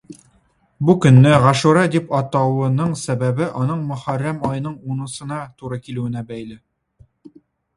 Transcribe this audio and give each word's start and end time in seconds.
Бу 0.87 0.93
көнне 1.03 1.33
Гашура 1.43 1.83
дип 1.95 2.15
атауның 2.19 2.95
сәбәбе 3.01 3.51
аның 3.65 3.83
Мөхәррәм 3.91 4.41
аеның 4.53 4.75
унысына 4.95 5.39
туры 5.61 5.81
килүенә 5.85 6.25
бәйле. 6.33 6.59